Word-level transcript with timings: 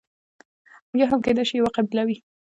یا 0.99 1.05
هم 1.11 1.19
کېدای 1.25 1.45
شي 1.49 1.55
یوه 1.59 1.71
قبیله 1.75 2.03
وي. 2.07 2.17